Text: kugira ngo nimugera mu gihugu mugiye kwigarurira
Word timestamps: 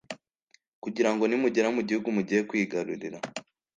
kugira 0.83 1.09
ngo 1.13 1.23
nimugera 1.27 1.67
mu 1.75 1.81
gihugu 1.87 2.07
mugiye 2.15 2.41
kwigarurira 2.49 3.17